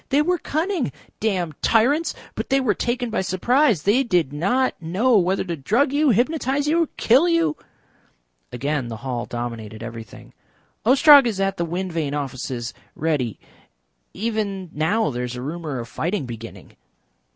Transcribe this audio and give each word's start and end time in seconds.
They 0.09 0.23
were 0.23 0.39
cunning. 0.39 0.91
Damned 1.19 1.61
tyrants! 1.61 2.15
But 2.33 2.49
they 2.49 2.59
were 2.59 2.73
taken 2.73 3.11
by 3.11 3.21
surprise. 3.21 3.83
They 3.83 4.01
did 4.01 4.33
not 4.33 4.73
know 4.81 5.15
whether 5.19 5.43
to 5.43 5.55
drug 5.55 5.93
you, 5.93 6.09
hypnotise 6.09 6.67
you, 6.67 6.89
kill 6.97 7.29
you." 7.29 7.55
Again 8.51 8.87
the 8.87 8.97
hall 9.05 9.27
dominated 9.27 9.83
everything. 9.83 10.33
"Ostrog 10.87 11.27
is 11.27 11.39
at 11.39 11.57
the 11.57 11.65
wind 11.65 11.93
vane 11.93 12.15
offices 12.15 12.73
ready. 12.95 13.39
Even 14.11 14.71
now 14.73 15.11
there 15.11 15.23
is 15.23 15.35
a 15.35 15.41
rumour 15.43 15.77
of 15.77 15.87
fighting 15.87 16.25
beginning." 16.25 16.75